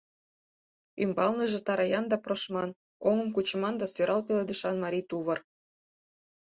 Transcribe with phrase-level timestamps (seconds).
[1.03, 2.69] Ӱмбалныже тараян да прошман,
[3.07, 5.39] оҥым кучыман да сӧрал пеледышан марий тувыр.